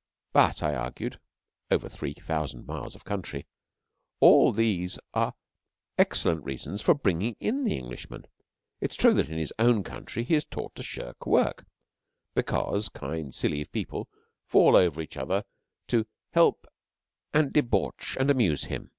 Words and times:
"''But,' 0.32 0.62
I 0.62 0.76
argued 0.76 1.18
over 1.72 1.88
three 1.88 2.12
thousand 2.14 2.68
miles 2.68 2.94
of 2.94 3.02
country, 3.02 3.48
'all 4.20 4.52
these 4.52 4.96
are 5.12 5.34
excellent 5.98 6.44
reasons 6.44 6.80
for 6.82 6.94
bringing 6.94 7.34
in 7.40 7.64
the 7.64 7.76
Englishman. 7.76 8.26
It 8.80 8.92
is 8.92 8.96
true 8.96 9.12
that 9.14 9.28
in 9.28 9.38
his 9.38 9.52
own 9.58 9.82
country 9.82 10.22
he 10.22 10.36
is 10.36 10.44
taught 10.44 10.76
to 10.76 10.84
shirk 10.84 11.26
work, 11.26 11.66
because 12.32 12.88
kind, 12.90 13.34
silly 13.34 13.64
people 13.64 14.08
fall 14.44 14.76
over 14.76 15.02
each 15.02 15.16
other 15.16 15.42
to 15.88 16.06
help 16.30 16.68
and 17.34 17.52
debauch 17.52 18.16
and 18.20 18.30
amuse 18.30 18.66
him. 18.66 18.92